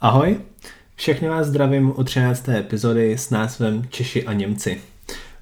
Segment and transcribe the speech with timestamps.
[0.00, 0.40] Ahoj,
[0.96, 2.48] všechny vás zdravím u 13.
[2.48, 4.80] epizody s názvem Češi a Němci.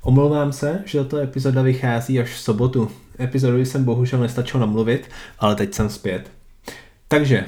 [0.03, 2.91] Omlouvám se, že tato epizoda vychází až v sobotu.
[3.21, 6.31] Epizodu jsem bohužel nestačil namluvit, ale teď jsem zpět.
[7.09, 7.45] Takže,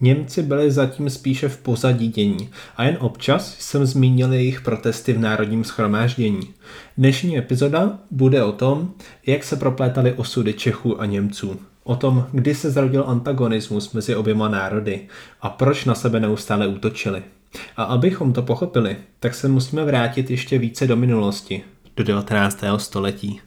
[0.00, 5.18] Němci byli zatím spíše v pozadí dění a jen občas jsem zmínil jejich protesty v
[5.18, 6.54] národním schromáždění.
[6.98, 8.94] Dnešní epizoda bude o tom,
[9.26, 11.60] jak se proplétaly osudy Čechů a Němců.
[11.84, 15.00] O tom, kdy se zrodil antagonismus mezi oběma národy
[15.40, 17.22] a proč na sebe neustále útočili.
[17.76, 21.62] A abychom to pochopili, tak se musíme vrátit ještě více do minulosti,
[21.96, 22.64] do 19.
[22.76, 23.40] století.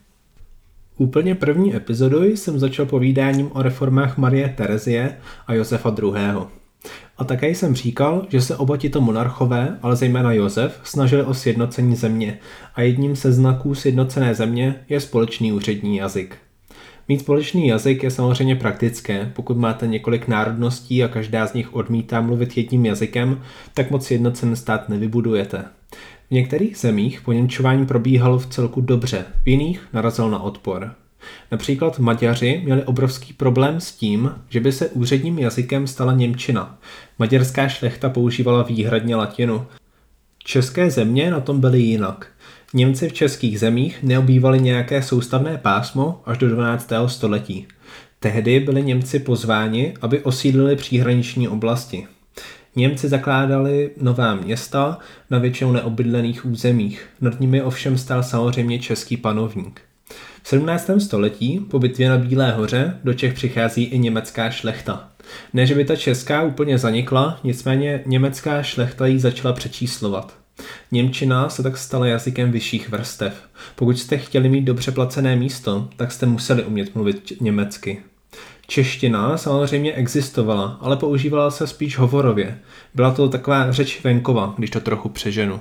[0.97, 6.11] Úplně první epizodu jsem začal povídáním o reformách Marie Terezie a Josefa II.
[7.17, 11.95] A také jsem říkal, že se oba tito monarchové, ale zejména Josef, snažili o sjednocení
[11.95, 12.39] země
[12.75, 16.37] a jedním se znaků sjednocené země je společný úřední jazyk.
[17.07, 19.31] Mít společný jazyk je samozřejmě praktické.
[19.35, 23.41] Pokud máte několik národností a každá z nich odmítá mluvit jedním jazykem,
[23.73, 25.65] tak moc jednocen stát nevybudujete.
[26.27, 30.91] V některých zemích poněmčování probíhalo v celku dobře, v jiných narazil na odpor.
[31.51, 36.77] Například Maďaři měli obrovský problém s tím, že by se úředním jazykem stala Němčina.
[37.19, 39.65] Maďarská šlechta používala výhradně latinu.
[40.43, 42.27] České země na tom byly jinak.
[42.75, 46.91] Němci v českých zemích neobývali nějaké soustavné pásmo až do 12.
[47.07, 47.67] století.
[48.19, 52.07] Tehdy byli Němci pozváni, aby osídlili příhraniční oblasti.
[52.75, 57.05] Němci zakládali nová města na většinou neobydlených územích.
[57.21, 59.81] Nad nimi ovšem stál samozřejmě český panovník.
[60.43, 60.89] V 17.
[60.97, 65.09] století po bitvě na Bílé hoře do Čech přichází i německá šlechta.
[65.53, 70.44] Ne, že by ta česká úplně zanikla, nicméně německá šlechta ji začala přečíslovat.
[70.91, 73.33] Němčina se tak stala jazykem vyšších vrstev.
[73.75, 78.01] Pokud jste chtěli mít dobře placené místo, tak jste museli umět mluvit německy.
[78.67, 82.59] Čeština samozřejmě existovala, ale používala se spíš hovorově.
[82.93, 85.59] Byla to taková řeč venkova, když to trochu přeženu.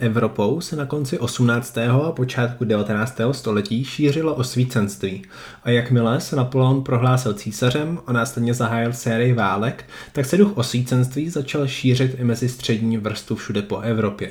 [0.00, 1.78] Evropou se na konci 18.
[1.78, 3.20] a počátku 19.
[3.32, 5.22] století šířilo osvícenství
[5.64, 11.30] a jakmile se Napoleon prohlásil císařem a následně zahájil sérii válek, tak se duch osvícenství
[11.30, 14.30] začal šířit i mezi střední vrstvu všude po Evropě.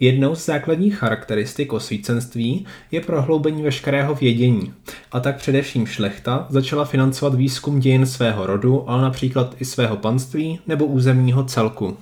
[0.00, 4.72] Jednou z základních charakteristik osvícenství je prohloubení veškerého vědění,
[5.12, 10.60] a tak především šlechta začala financovat výzkum dějin svého rodu, ale například i svého panství
[10.66, 11.96] nebo územního celku.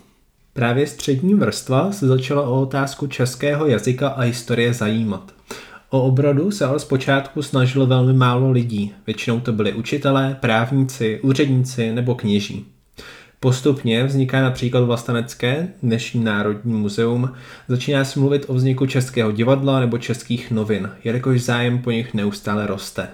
[0.54, 5.34] Právě střední vrstva se začala o otázku českého jazyka a historie zajímat.
[5.90, 11.92] O obrodu se ale zpočátku snažilo velmi málo lidí, většinou to byli učitelé, právníci, úředníci
[11.92, 12.66] nebo kněží.
[13.40, 17.32] Postupně vzniká například Vlastanecké, dnešní Národní muzeum,
[17.68, 22.66] začíná se mluvit o vzniku českého divadla nebo českých novin, jelikož zájem po nich neustále
[22.66, 23.08] roste.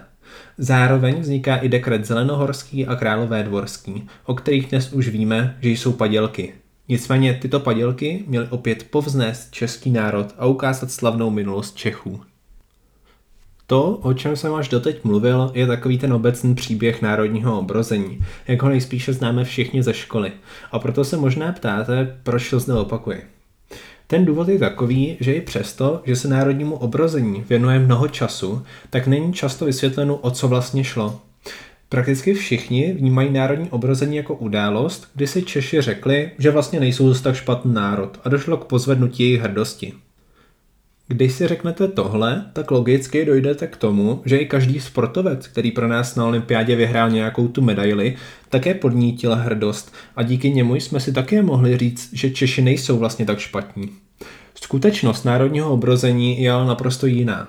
[0.58, 5.92] Zároveň vzniká i dekret Zelenohorský a Králové dvorský, o kterých dnes už víme, že jsou
[5.92, 6.54] padělky,
[6.90, 12.20] Nicméně tyto padělky měly opět povznést český národ a ukázat slavnou minulost Čechů.
[13.66, 18.62] To, o čem jsem až doteď mluvil, je takový ten obecný příběh národního obrození, jak
[18.62, 20.32] ho nejspíše známe všichni ze školy.
[20.72, 23.22] A proto se možná ptáte, proč to zde opakuji.
[24.06, 29.06] Ten důvod je takový, že i přesto, že se národnímu obrození věnuje mnoho času, tak
[29.06, 31.20] není často vysvětleno, o co vlastně šlo.
[31.92, 37.20] Prakticky všichni vnímají národní obrození jako událost, kdy si Češi řekli, že vlastně nejsou dost
[37.20, 39.92] tak špatný národ a došlo k pozvednutí jejich hrdosti.
[41.08, 45.88] Když si řeknete tohle, tak logicky dojdete k tomu, že i každý sportovec, který pro
[45.88, 48.16] nás na olympiádě vyhrál nějakou tu medaili,
[48.48, 53.26] také podnítil hrdost a díky němu jsme si také mohli říct, že Češi nejsou vlastně
[53.26, 53.90] tak špatní.
[54.54, 57.48] Skutečnost národního obrození je ale naprosto jiná.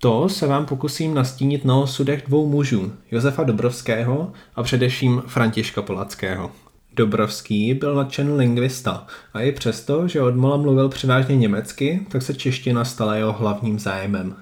[0.00, 6.50] To se vám pokusím nastínit na osudech dvou mužů, Josefa Dobrovského a především Františka Polackého.
[6.96, 12.84] Dobrovský byl nadšený lingvista a i přesto, že odmola mluvil převážně německy, tak se čeština
[12.84, 14.36] stala jeho hlavním zájmem.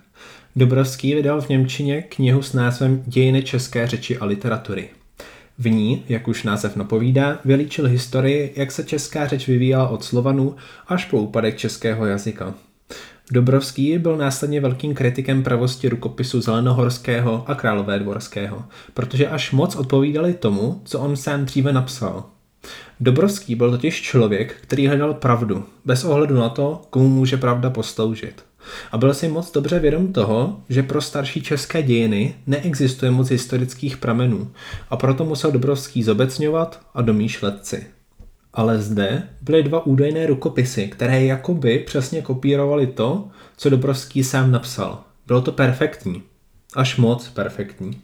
[0.56, 4.88] Dobrovský vydal v Němčině knihu s názvem Dějiny české řeči a literatury.
[5.59, 10.56] V ní, jak už název napovídá, vylíčil historii, jak se česká řeč vyvíjela od Slovanů
[10.88, 12.55] až po úpadek českého jazyka.
[13.31, 18.64] Dobrovský byl následně velkým kritikem pravosti rukopisu Zelenohorského a Králové dvorského,
[18.94, 22.25] protože až moc odpovídali tomu, co on sám dříve napsal.
[23.00, 28.44] Dobrovský byl totiž člověk, který hledal pravdu, bez ohledu na to, komu může pravda posloužit.
[28.93, 33.96] A byl si moc dobře vědom toho, že pro starší české dějiny neexistuje moc historických
[33.96, 34.50] pramenů
[34.90, 37.95] a proto musel Dobrovský zobecňovat a domýšlet si.
[38.56, 45.05] Ale zde byly dva údajné rukopisy, které jakoby přesně kopírovaly to, co Dobrovský sám napsal.
[45.26, 46.23] Bylo to perfektní.
[46.75, 48.00] Až moc perfektní.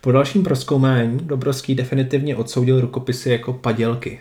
[0.00, 4.20] Po dalším proskoumání Dobrovský definitivně odsoudil rukopisy jako padělky.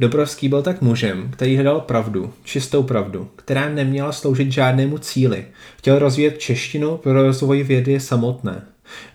[0.00, 5.46] Dobrovský byl tak mužem, který hledal pravdu, čistou pravdu, která neměla sloužit žádnému cíli.
[5.78, 8.62] Chtěl rozvíjet češtinu pro rozvoj vědy samotné.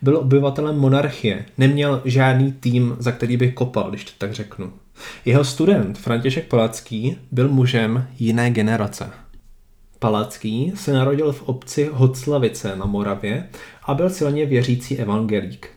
[0.01, 4.73] Byl obyvatelem monarchie, neměl žádný tým, za který by kopal, když to tak řeknu.
[5.25, 9.09] Jeho student František Palacký byl mužem jiné generace.
[9.99, 13.49] Palacký se narodil v obci Hoclavice na Moravě
[13.83, 15.69] a byl silně věřící evangelík.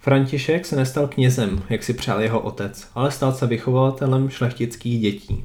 [0.00, 5.44] František se nestal knězem, jak si přál jeho otec, ale stal se vychovatelem šlechtických dětí.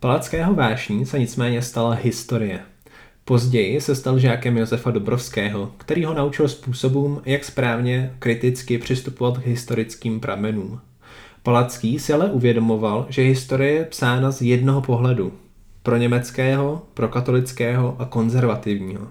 [0.00, 2.60] Palackého vášní se nicméně stala historie.
[3.24, 9.46] Později se stal žákem Josefa Dobrovského, který ho naučil způsobům, jak správně kriticky přistupovat k
[9.46, 10.80] historickým pramenům.
[11.42, 15.32] Palacký si ale uvědomoval, že historie je psána z jednoho pohledu.
[15.82, 19.08] Pro německého, pro katolického a konzervativního.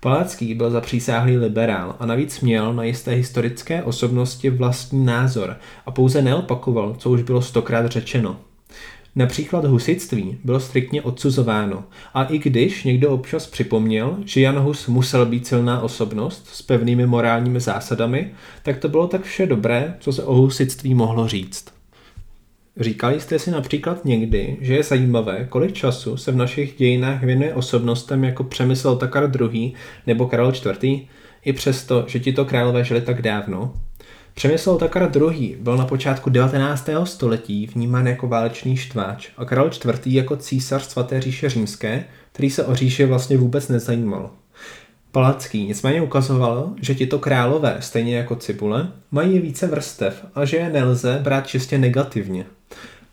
[0.00, 5.56] Palacký byl zapřísáhlý liberál a navíc měl na jisté historické osobnosti vlastní názor
[5.86, 8.36] a pouze neopakoval, co už bylo stokrát řečeno.
[9.16, 11.84] Například husitství bylo striktně odsuzováno
[12.14, 17.06] a i když někdo občas připomněl, že Jan Hus musel být silná osobnost s pevnými
[17.06, 18.30] morálními zásadami,
[18.62, 21.78] tak to bylo tak vše dobré, co se o husitství mohlo říct.
[22.80, 27.54] Říkali jste si například někdy, že je zajímavé, kolik času se v našich dějinách věnuje
[27.54, 29.72] osobnostem jako Přemysl Takar II.
[30.06, 31.08] nebo Karel IV.,
[31.44, 33.74] i přesto, že tito králové žili tak dávno?
[34.38, 35.56] Přemysl Takar II.
[35.60, 36.88] byl na počátku 19.
[37.04, 40.06] století vnímán jako válečný štváč a Karel IV.
[40.06, 44.30] jako císař svaté říše římské, který se o říše vlastně vůbec nezajímal.
[45.12, 50.70] Palacký nicméně ukazoval, že tito králové, stejně jako cibule, mají více vrstev a že je
[50.70, 52.44] nelze brát čistě negativně.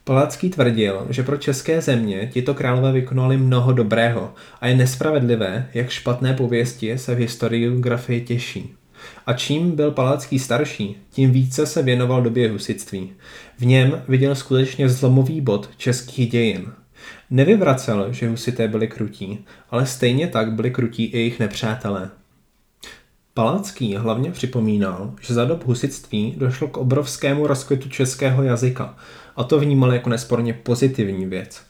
[0.03, 5.89] Palacký tvrdil, že pro české země tito králové vykonali mnoho dobrého a je nespravedlivé, jak
[5.89, 8.75] špatné pověsti se v historiografii těší.
[9.25, 13.11] A čím byl Palacký starší, tím více se věnoval době husitství.
[13.57, 16.71] V něm viděl skutečně zlomový bod českých dějin.
[17.29, 22.09] Nevyvracel, že husité byli krutí, ale stejně tak byli krutí i jejich nepřátelé.
[23.33, 28.97] Palacký hlavně připomínal, že za dob husitství došlo k obrovskému rozkvětu českého jazyka
[29.35, 31.61] a to vnímal jako nesporně pozitivní věc.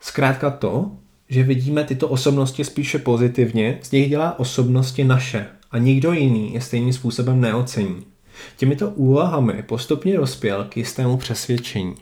[0.00, 0.90] Zkrátka to,
[1.28, 6.60] že vidíme tyto osobnosti spíše pozitivně, z nich dělá osobnosti naše a nikdo jiný je
[6.60, 8.06] stejným způsobem neocení.
[8.56, 11.94] Těmito úvahami postupně dospěl k jistému přesvědčení.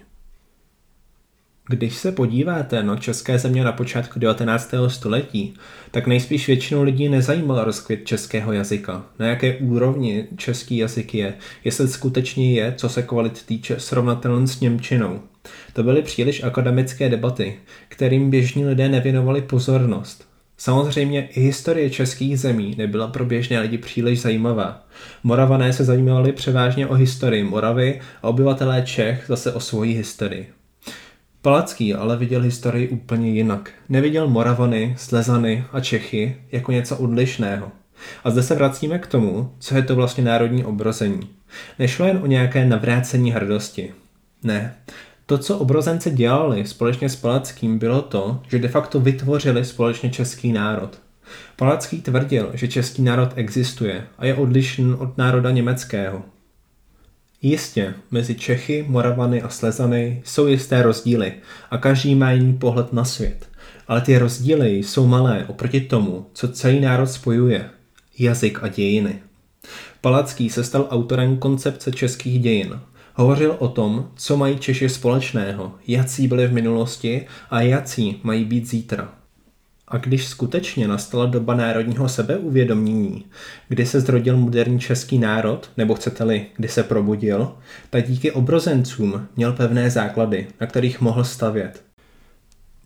[1.68, 4.74] Když se podíváte na české země na počátku 19.
[4.88, 5.54] století,
[5.90, 9.04] tak nejspíš většinu lidí nezajímal rozkvět českého jazyka.
[9.18, 11.34] Na jaké úrovni český jazyk je,
[11.64, 15.20] jestli skutečně je, co se kvalit týče, srovnatelný s Němčinou.
[15.72, 17.56] To byly příliš akademické debaty,
[17.88, 20.33] kterým běžní lidé nevěnovali pozornost.
[20.56, 24.86] Samozřejmě i historie českých zemí nebyla pro běžné lidi příliš zajímavá.
[25.22, 30.48] Moravané se zajímali převážně o historii Moravy a obyvatelé Čech zase o svoji historii.
[31.42, 33.70] Palacký ale viděl historii úplně jinak.
[33.88, 37.72] Neviděl Moravany, Slezany a Čechy jako něco odlišného.
[38.24, 41.28] A zde se vracíme k tomu, co je to vlastně národní obrození.
[41.78, 43.92] Nešlo jen o nějaké navrácení hrdosti.
[44.42, 44.74] Ne.
[45.26, 50.52] To, co obrozenci dělali společně s Palackým, bylo to, že de facto vytvořili společně český
[50.52, 50.98] národ.
[51.56, 56.22] Palacký tvrdil, že český národ existuje a je odlišný od národa německého.
[57.42, 61.32] Jistě, mezi Čechy, Moravany a Slezany jsou jisté rozdíly
[61.70, 63.48] a každý má jiný pohled na svět.
[63.88, 67.70] Ale ty rozdíly jsou malé oproti tomu, co celý národ spojuje.
[68.18, 69.18] Jazyk a dějiny.
[70.00, 72.80] Palacký se stal autorem koncepce českých dějin.
[73.16, 78.68] Hovořil o tom, co mají Češi společného, jací byli v minulosti a jací mají být
[78.68, 79.12] zítra.
[79.88, 83.24] A když skutečně nastala doba národního sebeuvědomění,
[83.68, 87.52] kdy se zrodil moderní český národ, nebo chcete-li, kdy se probudil,
[87.90, 91.82] tak díky obrozencům měl pevné základy, na kterých mohl stavět.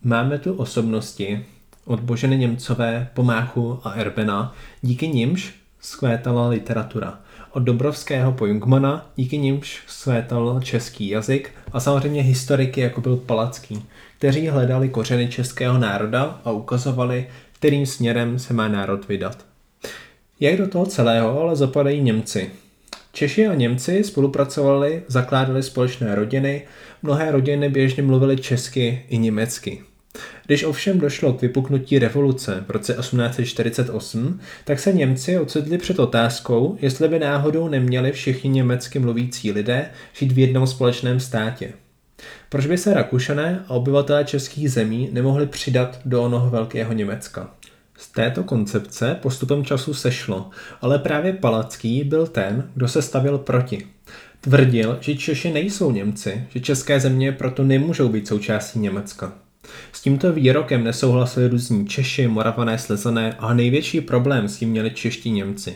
[0.03, 1.45] Máme tu osobnosti
[1.85, 7.19] od Boženy Němcové, Pomáchu a Erbena, díky nimž skvétala literatura.
[7.51, 13.85] Od Dobrovského po Jungmana, díky nimž skvétal český jazyk a samozřejmě historiky, jako byl Palacký
[14.19, 19.45] kteří hledali kořeny českého národa a ukazovali, kterým směrem se má národ vydat.
[20.39, 22.51] Jak do toho celého ale zapadají Němci.
[23.11, 26.67] Češi a Němci spolupracovali, zakládali společné rodiny,
[27.03, 29.83] mnohé rodiny běžně mluvily česky i německy.
[30.49, 36.77] Když ovšem došlo k vypuknutí revoluce v roce 1848, tak se Němci ocitli před otázkou,
[36.81, 41.73] jestli by náhodou neměli všichni německy mluvící lidé žít v jednom společném státě.
[42.49, 47.51] Proč by se Rakušané a obyvatelé českých zemí nemohli přidat do onoho velkého Německa?
[47.97, 50.49] Z této koncepce postupem času sešlo,
[50.81, 53.87] ale právě Palacký byl ten, kdo se stavil proti.
[54.41, 59.33] Tvrdil, že Češi nejsou Němci, že české země proto nemůžou být součástí Německa.
[59.91, 65.31] S tímto výrokem nesouhlasili různí Češi, Moravané, Slezané a největší problém s tím měli čeští
[65.31, 65.75] Němci.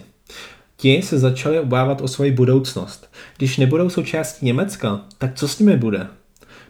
[0.77, 3.13] Ti se začali obávat o svoji budoucnost.
[3.37, 6.07] Když nebudou součástí Německa, tak co s nimi bude?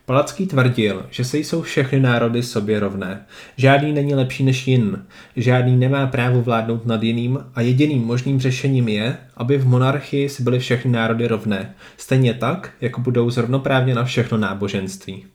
[0.05, 3.25] Palacký tvrdil, že se jsou všechny národy sobě rovné.
[3.57, 8.87] Žádný není lepší než jin, žádný nemá právo vládnout nad jiným a jediným možným řešením
[8.87, 14.03] je, aby v monarchii si byly všechny národy rovné, stejně tak, jako budou zrovnoprávně na
[14.03, 15.25] všechno náboženství.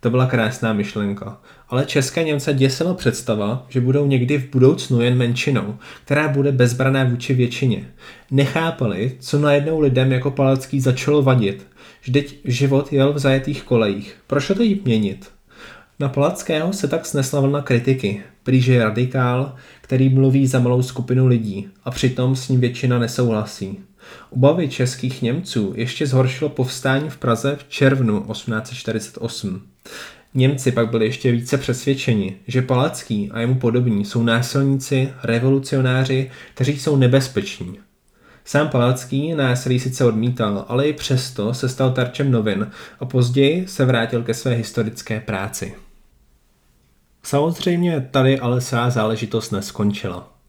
[0.00, 1.40] To byla krásná myšlenka.
[1.68, 7.04] Ale české Němce děsila představa, že budou někdy v budoucnu jen menšinou, která bude bezbraná
[7.04, 7.90] vůči většině.
[8.30, 11.66] Nechápali, co najednou lidem jako Palacký začalo vadit.
[12.02, 14.16] Vždyť život jel v zajetých kolejích.
[14.26, 15.30] Proč to teď měnit?
[15.98, 18.22] Na Palackého se tak snesla vlna kritiky.
[18.42, 23.78] Prý, je radikál, který mluví za malou skupinu lidí a přitom s ním většina nesouhlasí.
[24.30, 29.69] Obavy českých Němců ještě zhoršilo povstání v Praze v červnu 1848.
[30.34, 36.78] Němci pak byli ještě více přesvědčeni, že Palacký a jemu podobní jsou násilníci, revolucionáři, kteří
[36.78, 37.78] jsou nebezpeční.
[38.44, 42.70] Sám Palacký násilí sice odmítal, ale i přesto se stal tarčem novin
[43.00, 45.74] a později se vrátil ke své historické práci.
[47.22, 50.39] Samozřejmě tady ale celá záležitost neskončila.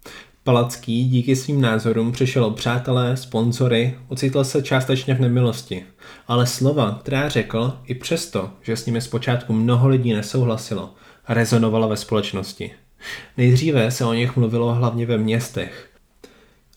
[0.44, 5.84] Palacký díky svým názorům přišel o přátelé, sponzory, ocitl se částečně v nemilosti.
[6.28, 10.94] Ale slova, která řekl, i přesto, že s nimi zpočátku mnoho lidí nesouhlasilo,
[11.30, 12.72] rezonovala ve společnosti.
[13.38, 15.90] Nejdříve se o nich mluvilo hlavně ve městech.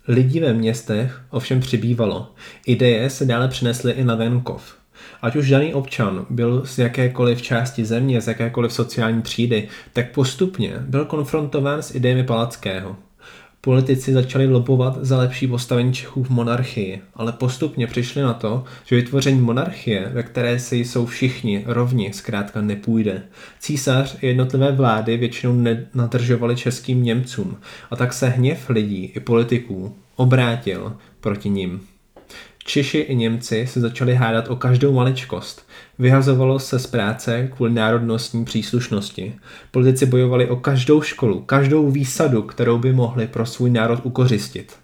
[0.09, 2.33] Lidí ve městech ovšem přibývalo.
[2.66, 4.75] Ideje se dále přinesly i na venkov.
[5.23, 10.75] Ať už daný občan byl z jakékoliv části země, z jakékoliv sociální třídy, tak postupně
[10.78, 12.97] byl konfrontován s idejemi Palackého.
[13.64, 18.97] Politici začali lobovat za lepší postavení Čechů v monarchii, ale postupně přišli na to, že
[18.97, 23.23] vytvoření monarchie, ve které si jsou všichni rovni, zkrátka nepůjde.
[23.59, 27.56] Císař i jednotlivé vlády většinou nenadržovali českým Němcům
[27.90, 31.80] a tak se hněv lidí i politiků obrátil proti ním.
[32.66, 35.66] Češi i Němci se začali hádat o každou maličkost.
[35.99, 39.35] Vyhazovalo se z práce kvůli národnostní příslušnosti.
[39.71, 44.76] Politici bojovali o každou školu, každou výsadu, kterou by mohli pro svůj národ ukořistit.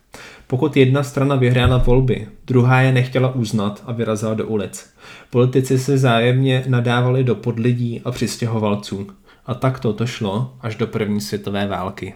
[0.47, 4.91] Pokud jedna strana vyhrála volby, druhá je nechtěla uznat a vyrazila do ulic.
[5.31, 9.07] Politici se zájemně nadávali do podlidí a přistěhovalců.
[9.47, 12.15] A takto to šlo až do první světové války.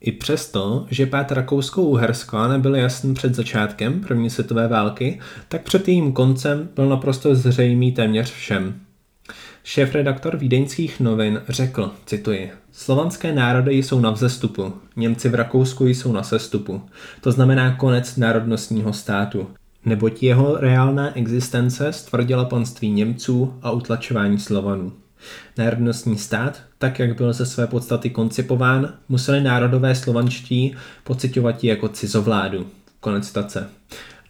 [0.00, 6.12] I přesto, že pád Rakousko-Uherska nebyl jasný před začátkem první světové války, tak před jejím
[6.12, 8.80] koncem byl naprosto zřejmý téměř všem.
[9.64, 16.22] Šéf-redaktor vídeňských novin řekl, cituji, Slovanské národy jsou na vzestupu, Němci v Rakousku jsou na
[16.22, 16.82] sestupu.
[17.20, 19.46] To znamená konec národnostního státu.
[19.84, 24.92] Neboť jeho reálná existence stvrdila panství Němců a utlačování Slovanů.
[25.58, 30.74] Národnostní stát, tak jak byl ze své podstaty koncipován, museli národové slovanští
[31.04, 32.66] pocitovat jako cizovládu.
[33.00, 33.68] Konec stace.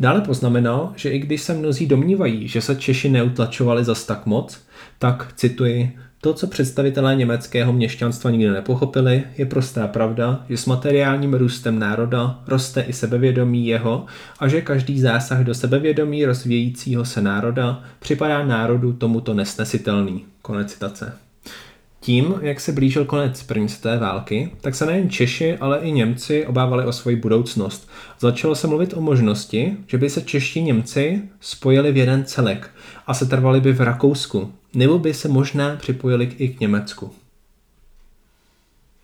[0.00, 4.60] Dále poznamenal, že i když se mnozí domnívají, že se Češi neutlačovali zas tak moc,
[4.98, 11.34] tak, cituji, to, co představitelé německého měšťanstva nikdy nepochopili, je prostá pravda, že s materiálním
[11.34, 14.06] růstem národa roste i sebevědomí jeho
[14.38, 20.24] a že každý zásah do sebevědomí rozvíjejícího se národa připadá národu tomuto nesnesitelný.
[20.42, 21.12] Konec citace.
[22.02, 26.46] Tím, jak se blížil konec první světové války, tak se nejen Češi, ale i Němci
[26.46, 27.88] obávali o svoji budoucnost.
[28.20, 32.70] Začalo se mluvit o možnosti, že by se čeští Němci spojili v jeden celek
[33.06, 37.12] a se trvali by v Rakousku, nebo by se možná připojili i k Německu.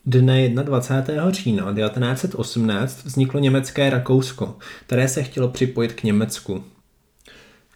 [0.06, 1.30] Dne 21.
[1.30, 6.64] října 1918 vzniklo německé Rakousko, které se chtělo připojit k Německu.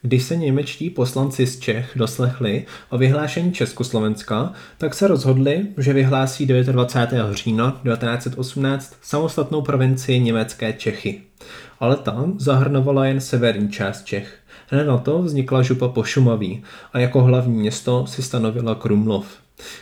[0.02, 6.46] Když se němečtí poslanci z Čech doslechli o vyhlášení Československa, tak se rozhodli, že vyhlásí
[6.46, 7.34] 29.
[7.34, 11.20] října 1918 samostatnou provincii německé Čechy.
[11.80, 14.38] Ale tam zahrnovala jen severní část Čech.
[14.68, 19.26] Hned na to vznikla župa po Šumaví a jako hlavní město si stanovila Krumlov.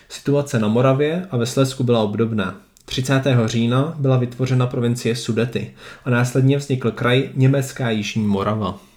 [0.09, 2.61] Situace na Moravě a ve Slezsku byla obdobná.
[2.85, 3.23] 30.
[3.47, 8.88] října byla vytvořena provincie Sudety a následně vznikl kraj Německá Jižní Morava.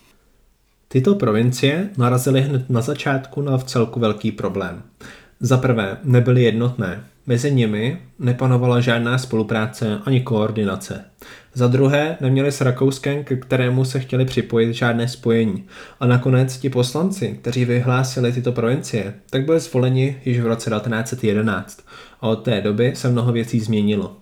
[0.92, 4.84] Tyto provincie narazily hned na začátku na vcelku velký problém.
[5.40, 7.04] Za prvé, nebyly jednotné.
[7.28, 11.06] Mezi nimi nepanovala žádná spolupráce ani koordinace.
[11.54, 15.64] Za druhé, neměli s Rakouskem, k kterému se chtěli připojit žádné spojení.
[16.00, 21.82] A nakonec ti poslanci, kteří vyhlásili tyto provincie, tak byli zvoleni již v roce 1911.
[22.22, 24.21] A od té doby se mnoho věcí změnilo.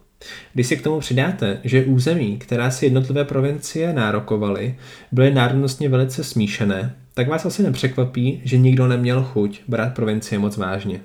[0.53, 4.75] Když si k tomu přidáte, že území, která si jednotlivé provincie nárokovaly,
[5.11, 10.57] byly národnostně velice smíšené, tak vás asi nepřekvapí, že nikdo neměl chuť brát provincie moc
[10.57, 11.01] vážně.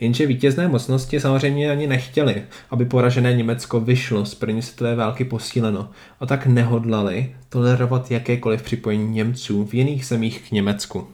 [0.00, 5.90] Jenže vítězné mocnosti samozřejmě ani nechtěli, aby poražené Německo vyšlo z první světové války posíleno
[6.20, 11.08] a tak nehodlali tolerovat jakékoliv připojení Němců v jiných zemích k Německu.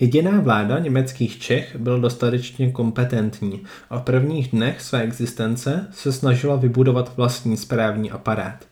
[0.00, 6.56] Jediná vláda německých Čech byla dostatečně kompetentní a v prvních dnech své existence se snažila
[6.56, 8.64] vybudovat vlastní správní aparát.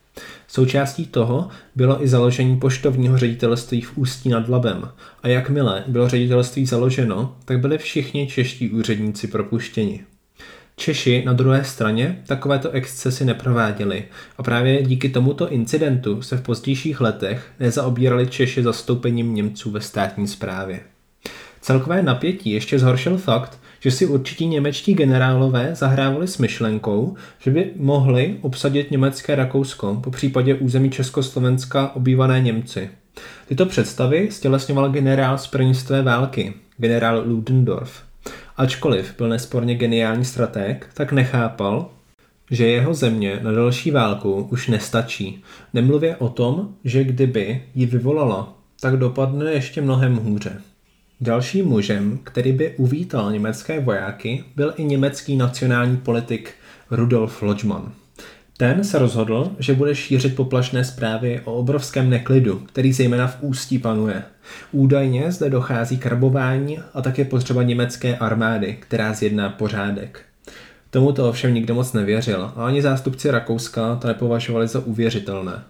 [0.48, 4.88] Součástí toho bylo i založení poštovního ředitelství v Ústí nad Labem
[5.22, 10.00] a jakmile bylo ředitelství založeno, tak byli všichni čeští úředníci propuštěni.
[10.76, 14.04] Češi na druhé straně takovéto excesy neprováděli
[14.38, 20.28] a právě díky tomuto incidentu se v pozdějších letech nezaobírali Češi zastoupením Němců ve státní
[20.28, 20.80] správě.
[21.62, 27.70] Celkové napětí ještě zhoršil fakt, že si určití němečtí generálové zahrávali s myšlenkou, že by
[27.76, 32.90] mohli obsadit německé Rakousko, po případě území Československa obývané Němci.
[33.48, 38.02] Tyto představy stělesňoval generál z první světové války, generál Ludendorff.
[38.56, 41.90] Ačkoliv byl nesporně geniální strateg, tak nechápal,
[42.50, 45.42] že jeho země na další válku už nestačí.
[45.74, 50.60] Nemluvě o tom, že kdyby ji vyvolala, tak dopadne ještě mnohem hůře.
[51.22, 56.54] Dalším mužem, který by uvítal německé vojáky, byl i německý nacionální politik
[56.90, 57.92] Rudolf Lodžman.
[58.56, 63.78] Ten se rozhodl, že bude šířit poplašné zprávy o obrovském neklidu, který zejména v ústí
[63.78, 64.22] panuje.
[64.72, 70.22] Údajně zde dochází k rabování a také potřeba německé armády, která zjedná pořádek.
[70.90, 75.62] Tomu to ovšem nikdo moc nevěřil a ani zástupci Rakouska to nepovažovali za uvěřitelné.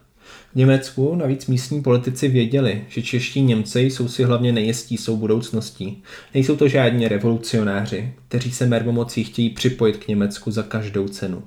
[0.53, 6.03] V Německu navíc místní politici věděli, že čeští Němci jsou si hlavně nejistí svou budoucností.
[6.35, 11.43] Nejsou to žádní revolucionáři, kteří se mermomocí chtějí připojit k Německu za každou cenu.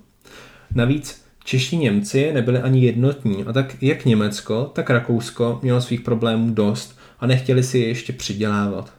[0.75, 6.53] Navíc čeští Němci nebyli ani jednotní a tak jak Německo, tak Rakousko mělo svých problémů
[6.53, 8.93] dost a nechtěli si je ještě přidělávat.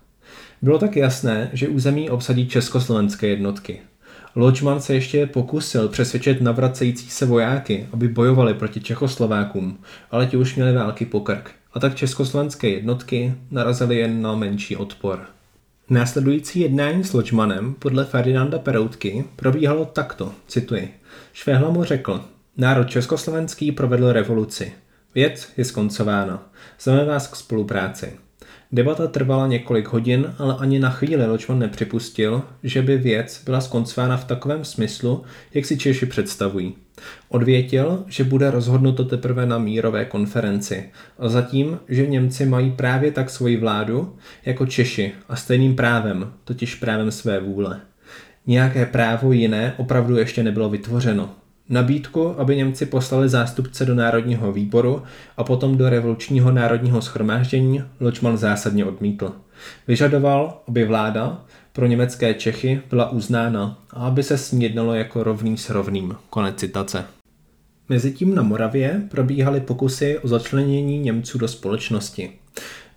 [0.63, 3.81] Bylo tak jasné, že území obsadí československé jednotky.
[4.39, 9.79] Ločman se ještě pokusil přesvědčit navracející se vojáky, aby bojovali proti Čechoslovákům,
[10.11, 11.51] ale ti už měli války po krk.
[11.73, 15.27] A tak československé jednotky narazily jen na menší odpor.
[15.91, 20.95] Následující jednání s Ločmanem podle Ferdinanda Peroutky probíhalo takto, cituji.
[21.33, 22.25] Švehla mu řekl,
[22.57, 24.73] národ československý provedl revoluci.
[25.15, 26.49] Věc je skoncována.
[26.81, 28.26] Zveme vás k spolupráci.
[28.73, 34.17] Debata trvala několik hodin, ale ani na chvíli Ločman nepřipustil, že by věc byla skoncována
[34.17, 35.23] v takovém smyslu,
[35.55, 36.75] jak si Češi představují.
[37.29, 43.31] Odvětil, že bude rozhodnuto teprve na mírové konferenci a zatím, že Němci mají právě tak
[43.31, 47.81] svoji vládu jako Češi a stejným právem, totiž právem své vůle.
[48.47, 51.31] Nějaké právo jiné opravdu ještě nebylo vytvořeno.
[51.69, 55.03] Nabídku, aby Němci poslali zástupce do Národního výboru
[55.37, 59.33] a potom do revolučního národního schromáždění, Ločman zásadně odmítl.
[59.89, 65.23] Vyžadoval, aby vláda pro německé Čechy byla uznána a aby se s ní jednalo jako
[65.23, 66.17] rovný s rovným.
[66.31, 67.05] Konec citace.
[67.89, 72.33] Mezitím na Moravě probíhaly pokusy o začlenění Němců do společnosti.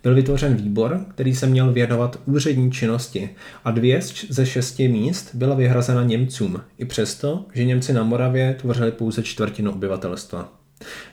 [0.02, 3.30] Byl vytvořen výbor, který se měl věnovat úřední činnosti
[3.64, 8.92] a dvě ze šesti míst byla vyhrazena Němcům, i přesto, že Němci na Moravě tvořili
[8.92, 10.60] pouze čtvrtinu obyvatelstva.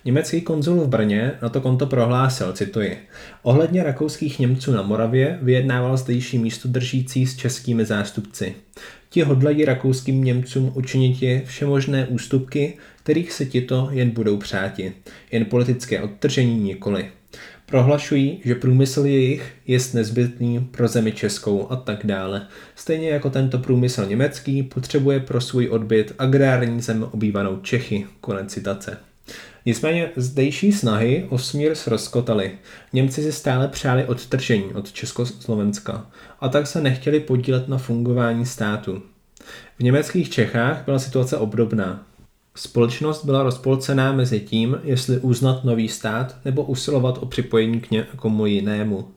[0.05, 2.97] Německý konzul v Brně na to konto prohlásil, cituji,
[3.41, 8.55] ohledně rakouských Němců na Moravě vyjednával zdejší místo držící s českými zástupci.
[9.09, 14.93] Ti hodlají rakouským Němcům učinit všemožné ústupky, kterých se tito jen budou přáti,
[15.31, 17.11] jen politické odtržení nikoli.
[17.69, 22.47] Prohlašují, že průmysl jejich je nezbytný pro zemi českou a tak dále.
[22.75, 28.05] Stejně jako tento průmysl německý potřebuje pro svůj odbyt agrární zem obývanou Čechy.
[28.21, 28.97] Konec citace.
[29.65, 32.51] Nicméně zdejší snahy o smír rozkotali.
[32.93, 36.05] Němci si stále přáli odtržení od Československa
[36.39, 39.01] a tak se nechtěli podílet na fungování státu.
[39.79, 42.05] V německých Čechách byla situace obdobná.
[42.57, 48.45] Společnost byla rozpolcená mezi tím, jestli uznat nový stát nebo usilovat o připojení k někomu
[48.45, 49.07] jinému.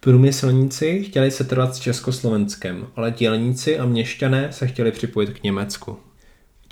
[0.00, 5.96] Průmyslníci chtěli se trvat s Československem, ale dělníci a měšťané se chtěli připojit k Německu.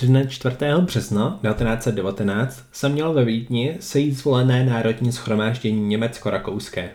[0.03, 0.57] Dne 4.
[0.81, 6.91] března 1919 se mělo ve Vídni sejít zvolené národní schromáždění německo-rakouské.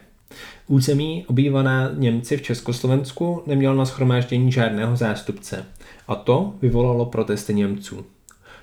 [0.67, 5.65] Území obývaná Němci v Československu nemělo na schromáždění žádného zástupce
[6.07, 8.05] a to vyvolalo protesty Němců.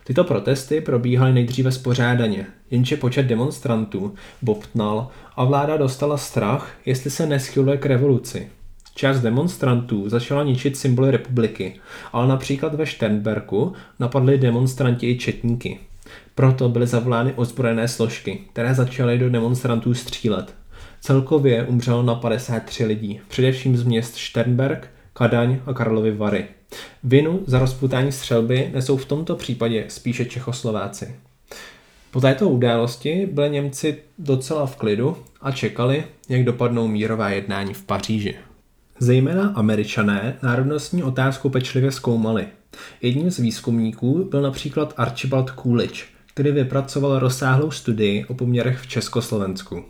[0.09, 7.27] Tyto protesty probíhaly nejdříve spořádaně, jenže počet demonstrantů bobtnal a vláda dostala strach, jestli se
[7.27, 8.49] neschyluje k revoluci.
[8.95, 11.81] Část demonstrantů začala ničit symboly republiky,
[12.13, 15.79] ale například ve Sternberku napadli demonstranti i četníky.
[16.35, 20.55] Proto byly zavolány ozbrojené složky, které začaly do demonstrantů střílet.
[21.01, 26.58] Celkově umřelo na 53 lidí, především z měst Sternberg, Kadaň a Karlovy Vary.
[27.03, 31.15] Vinu za rozputání střelby nesou v tomto případě spíše Čechoslováci.
[32.11, 37.85] Po této události byli Němci docela v klidu a čekali, jak dopadnou mírová jednání v
[37.85, 38.35] Paříži.
[38.99, 42.47] Zejména američané národnostní otázku pečlivě zkoumali.
[43.03, 46.03] Jedním z výzkumníků byl například Archibald Coolidge,
[46.35, 49.85] který vypracoval rozsáhlou studii o poměrech v Československu.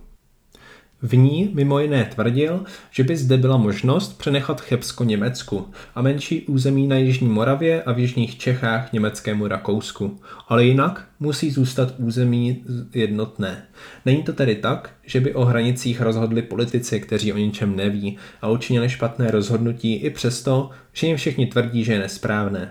[1.02, 6.42] V ní mimo jiné tvrdil, že by zde byla možnost přenechat Chebsko Německu a menší
[6.42, 10.20] území na Jižní Moravě a v Jižních Čechách německému Rakousku.
[10.48, 13.62] Ale jinak musí zůstat území jednotné.
[14.06, 18.48] Není to tedy tak, že by o hranicích rozhodli politici, kteří o ničem neví a
[18.48, 22.70] učinili špatné rozhodnutí i přesto, že jim všichni tvrdí, že je nesprávné.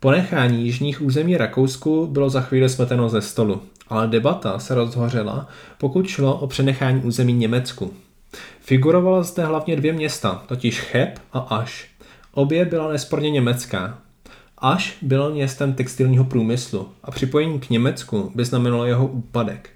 [0.00, 5.48] Ponechání jižních území Rakousku bylo za chvíli smeteno ze stolu, ale debata se rozhořela,
[5.78, 7.94] pokud šlo o přenechání území Německu.
[8.60, 11.88] Figurovala zde hlavně dvě města, totiž Cheb a Aš.
[12.32, 13.98] Obě byla nesporně německá.
[14.58, 19.70] Aš bylo městem textilního průmyslu a připojení k Německu by znamenalo jeho úpadek.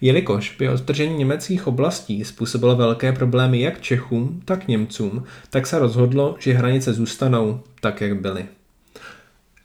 [0.00, 6.36] Jelikož by odtržení německých oblastí způsobilo velké problémy jak Čechům, tak Němcům, tak se rozhodlo,
[6.38, 8.46] že hranice zůstanou tak, jak byly.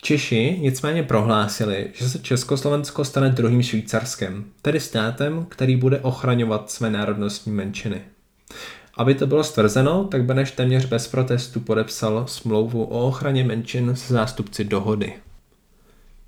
[0.03, 6.89] Češi nicméně prohlásili, že se Československo stane druhým Švýcarskem, tedy státem, který bude ochraňovat své
[6.89, 8.01] národnostní menšiny.
[8.97, 14.13] Aby to bylo stvrzeno, tak Beneš téměř bez protestu podepsal smlouvu o ochraně menšin se
[14.13, 15.13] zástupci dohody.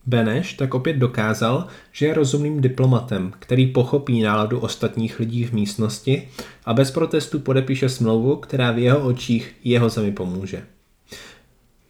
[0.05, 6.29] Beneš tak opět dokázal, že je rozumným diplomatem, který pochopí náladu ostatních lidí v místnosti
[6.65, 10.63] a bez protestu podepíše smlouvu, která v jeho očích jeho zemi pomůže.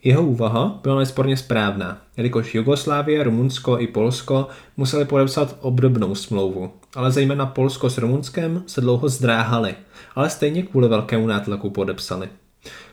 [0.04, 7.12] Jeho úvaha byla nesporně správná, jelikož Jugoslávie, Rumunsko i Polsko museli podepsat obdobnou smlouvu, ale
[7.12, 9.74] zejména Polsko s Rumunskem se dlouho zdráhali,
[10.14, 12.28] ale stejně kvůli velkému nátlaku podepsali.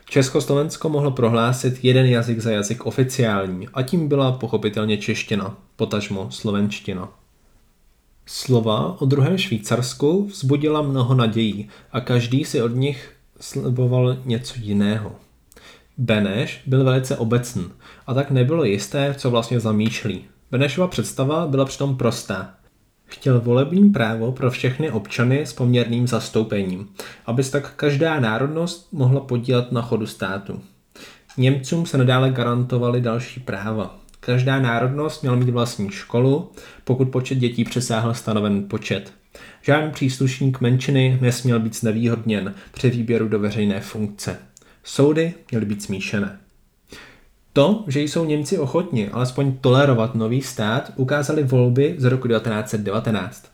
[0.05, 7.09] Československo mohlo prohlásit jeden jazyk za jazyk oficiální a tím byla pochopitelně čeština, potažmo slovenština.
[8.25, 15.15] Slova o druhém Švýcarsku vzbudila mnoho nadějí a každý si od nich sliboval něco jiného.
[16.03, 17.65] Beneš byl velice obecný
[18.07, 20.25] a tak nebylo jisté, co vlastně zamýšlí.
[20.51, 22.53] Benešova představa byla přitom prostá.
[23.05, 26.87] Chtěl volební právo pro všechny občany s poměrným zastoupením,
[27.25, 30.61] aby se tak každá národnost mohla podílet na chodu státu.
[31.37, 33.99] Němcům se nadále garantovaly další práva.
[34.19, 36.51] Každá národnost měla mít vlastní školu,
[36.83, 39.13] pokud počet dětí přesáhl stanoven počet.
[39.61, 44.50] Žádný příslušník menšiny nesměl být znevýhodněn při výběru do veřejné funkce.
[44.83, 46.39] Soudy měly být smíšené.
[47.53, 53.51] To, že jsou Němci ochotni alespoň tolerovat nový stát, ukázaly volby z roku 1919.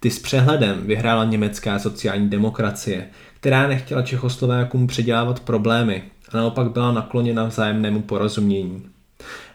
[0.00, 3.08] Ty s přehledem vyhrála německá sociální demokracie,
[3.40, 8.86] která nechtěla Čechoslovákům předělávat problémy a naopak byla nakloněna vzájemnému porozumění.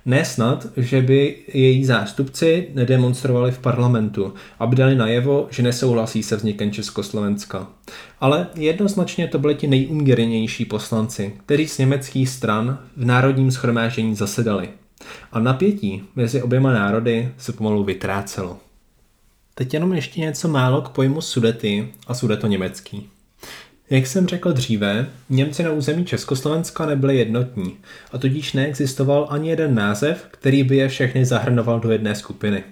[0.05, 6.71] Nesnad, že by její zástupci nedemonstrovali v parlamentu, aby dali najevo, že nesouhlasí se vznikem
[6.71, 7.67] Československa.
[8.19, 14.69] Ale jednoznačně to byli ti nejumírněnější poslanci, kteří z německých stran v národním schromáždění zasedali.
[15.31, 18.57] A napětí mezi oběma národy se pomalu vytrácelo.
[19.55, 23.09] Teď jenom ještě něco málo k pojmu sudety a sudeto německý.
[23.89, 27.77] Jak jsem řekl dříve, Němci na území Československa nebyli jednotní
[28.11, 32.63] a tudíž neexistoval ani jeden název, který by je všechny zahrnoval do jedné skupiny.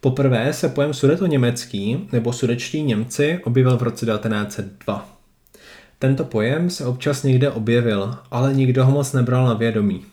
[0.00, 5.18] Poprvé se pojem sudeto-německý nebo sudečtí Němci objevil v roce 1902.
[5.98, 10.04] Tento pojem se občas někde objevil, ale nikdo ho moc nebral na vědomí.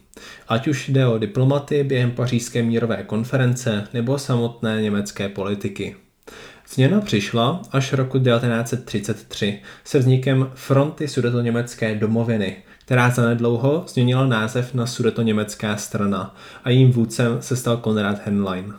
[0.47, 5.95] Ať už jde o diplomaty během pařížské mírové konference nebo samotné německé politiky.
[6.67, 14.85] Změna přišla až roku 1933 se vznikem Fronty sudetoněmecké domoviny, která zanedlouho změnila název na
[14.85, 18.73] sudetoněmecká strana a jím vůdcem se stal Konrad Henlein.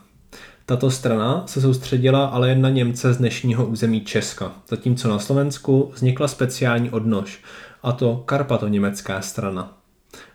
[0.67, 5.91] Tato strana se soustředila ale jen na Němce z dnešního území Česka, zatímco na Slovensku
[5.95, 7.43] vznikla speciální odnož,
[7.83, 9.79] a to Karpato-německá strana.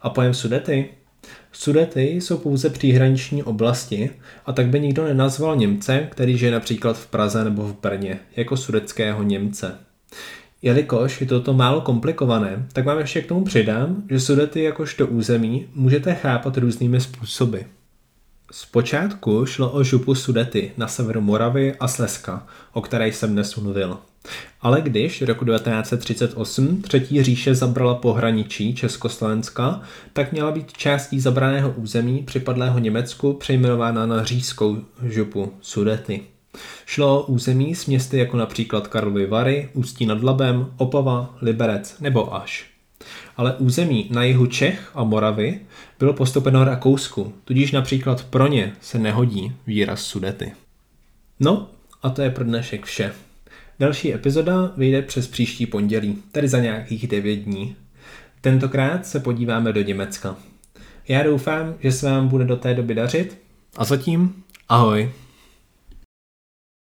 [0.02, 0.90] A pojem Sudety
[1.52, 4.10] Sudety jsou pouze příhraniční oblasti
[4.46, 8.58] a tak by nikdo nenazval Němce, který žije například v Praze nebo v Brně, jako
[8.58, 9.78] sudeckého Němce.
[10.62, 15.68] Jelikož je toto málo komplikované, tak vám ještě k tomu přidám, že Sudety jakožto území
[15.74, 17.58] můžete chápat různými způsoby.
[18.52, 23.98] Zpočátku šlo o župu Sudety na severu Moravy a Slezska, o které jsem dnes mluvil.
[24.62, 29.82] Ale když roku 1938 Třetí říše zabrala pohraničí Československa,
[30.14, 36.22] tak měla být částí zabraného území připadlého Německu přejmenována na říjskou župu Sudety.
[36.86, 42.36] Šlo o území s městy jako například Karlovy Vary, Ústí nad Labem, Opava, Liberec nebo
[42.36, 42.66] Aš.
[43.38, 45.60] Ale území na jihu Čech a Moravy
[46.00, 50.52] bylo postupeno Rakousku, tudíž například pro ně se nehodí výraz Sudety.
[51.40, 51.70] No,
[52.04, 53.14] a to je pro dnešek vše.
[53.82, 57.76] Další epizoda vyjde přes příští pondělí, tedy za nějakých 9 dní.
[58.41, 60.36] Tentokrát se podíváme do Německa.
[61.08, 63.38] Já doufám, že se vám bude do té doby dařit
[63.78, 65.12] a zatím ahoj.